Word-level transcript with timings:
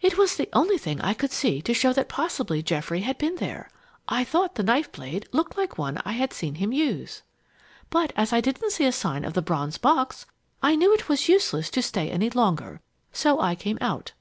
It 0.00 0.16
was 0.16 0.36
the 0.36 0.48
only 0.52 0.78
thing 0.78 1.00
I 1.00 1.14
could 1.14 1.32
see 1.32 1.60
to 1.62 1.74
show 1.74 1.92
that 1.94 2.08
possibly 2.08 2.62
Geoffrey 2.62 3.00
had 3.00 3.18
been 3.18 3.34
there. 3.34 3.68
I 4.06 4.22
thought 4.22 4.54
the 4.54 4.62
knife 4.62 4.92
blade 4.92 5.28
looked 5.32 5.56
like 5.58 5.76
one 5.76 6.00
I 6.04 6.12
had 6.12 6.32
seen 6.32 6.54
him 6.54 6.72
use. 6.72 7.22
"But 7.90 8.12
as 8.14 8.32
I 8.32 8.40
didn't 8.40 8.70
see 8.70 8.84
a 8.86 8.92
sign 8.92 9.24
of 9.24 9.32
the 9.32 9.42
bronze 9.42 9.76
box, 9.78 10.26
I 10.62 10.76
knew 10.76 10.94
it 10.94 11.08
was 11.08 11.28
useless 11.28 11.70
to 11.70 11.82
stay 11.82 12.08
any 12.08 12.30
longer, 12.30 12.82
so 13.12 13.40
I 13.40 13.56
came 13.56 13.78
out. 13.80 14.12